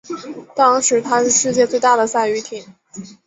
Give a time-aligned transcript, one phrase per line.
[0.55, 2.73] 当时她是世界最大的赛渔艇。